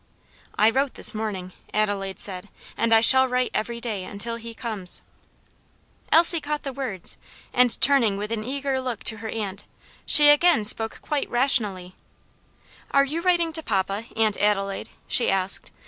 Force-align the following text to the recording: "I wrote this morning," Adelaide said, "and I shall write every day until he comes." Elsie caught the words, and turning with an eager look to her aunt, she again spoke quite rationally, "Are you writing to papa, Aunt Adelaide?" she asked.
"I 0.57 0.71
wrote 0.71 0.95
this 0.95 1.13
morning," 1.13 1.53
Adelaide 1.75 2.19
said, 2.19 2.49
"and 2.75 2.91
I 2.91 3.01
shall 3.01 3.27
write 3.27 3.51
every 3.53 3.79
day 3.79 4.03
until 4.03 4.37
he 4.37 4.55
comes." 4.55 5.03
Elsie 6.11 6.41
caught 6.41 6.63
the 6.63 6.73
words, 6.73 7.19
and 7.53 7.79
turning 7.79 8.17
with 8.17 8.31
an 8.31 8.43
eager 8.43 8.79
look 8.81 9.03
to 9.03 9.17
her 9.17 9.29
aunt, 9.29 9.65
she 10.07 10.29
again 10.29 10.65
spoke 10.65 11.01
quite 11.03 11.29
rationally, 11.29 11.93
"Are 12.89 13.05
you 13.05 13.21
writing 13.21 13.53
to 13.53 13.61
papa, 13.61 14.05
Aunt 14.15 14.37
Adelaide?" 14.37 14.89
she 15.07 15.29
asked. 15.29 15.69